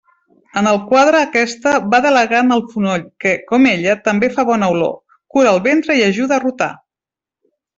En 0.59 0.67
el 0.69 0.77
quadre 0.91 1.19
aquesta 1.25 1.73
va 1.91 1.99
delegar 2.05 2.39
en 2.45 2.49
el 2.57 2.63
fonoll, 2.71 3.05
que, 3.25 3.35
com 3.51 3.69
ella, 3.75 3.95
també 4.09 4.33
fa 4.39 4.47
bona 4.51 4.71
olor, 4.77 4.99
cura 5.37 5.53
el 5.55 5.63
ventre 5.69 5.99
i 6.01 6.05
ajuda 6.11 6.41
a 6.41 6.45
rotar. 6.49 6.73